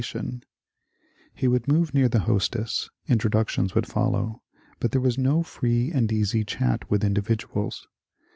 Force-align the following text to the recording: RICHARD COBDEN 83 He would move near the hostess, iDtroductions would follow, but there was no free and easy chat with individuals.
RICHARD 0.01 0.13
COBDEN 0.23 0.35
83 1.35 1.41
He 1.41 1.47
would 1.47 1.67
move 1.67 1.93
near 1.93 2.09
the 2.09 2.21
hostess, 2.21 2.89
iDtroductions 3.07 3.75
would 3.75 3.85
follow, 3.85 4.41
but 4.79 4.93
there 4.93 4.99
was 4.99 5.19
no 5.19 5.43
free 5.43 5.91
and 5.91 6.11
easy 6.11 6.43
chat 6.43 6.89
with 6.89 7.03
individuals. 7.03 7.85